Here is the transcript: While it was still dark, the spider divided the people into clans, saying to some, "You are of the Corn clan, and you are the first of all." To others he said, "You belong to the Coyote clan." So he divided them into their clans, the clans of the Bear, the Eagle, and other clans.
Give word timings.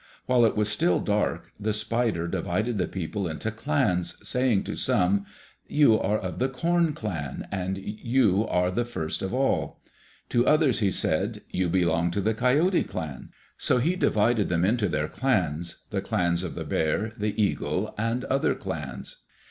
While 0.25 0.45
it 0.45 0.55
was 0.57 0.67
still 0.67 0.99
dark, 0.99 1.51
the 1.59 1.73
spider 1.73 2.27
divided 2.27 2.79
the 2.79 2.87
people 2.87 3.27
into 3.27 3.51
clans, 3.51 4.17
saying 4.27 4.63
to 4.63 4.75
some, 4.75 5.27
"You 5.67 5.99
are 5.99 6.17
of 6.17 6.39
the 6.39 6.49
Corn 6.49 6.93
clan, 6.93 7.47
and 7.51 7.77
you 7.77 8.47
are 8.47 8.71
the 8.71 8.83
first 8.83 9.21
of 9.21 9.31
all." 9.31 9.79
To 10.29 10.47
others 10.47 10.79
he 10.79 10.89
said, 10.89 11.43
"You 11.51 11.69
belong 11.69 12.09
to 12.09 12.21
the 12.21 12.33
Coyote 12.33 12.83
clan." 12.83 13.29
So 13.59 13.77
he 13.77 13.95
divided 13.95 14.49
them 14.49 14.65
into 14.65 14.89
their 14.89 15.07
clans, 15.07 15.83
the 15.91 16.01
clans 16.01 16.41
of 16.41 16.55
the 16.55 16.63
Bear, 16.65 17.11
the 17.15 17.39
Eagle, 17.39 17.93
and 17.95 18.25
other 18.25 18.55
clans. 18.55 19.17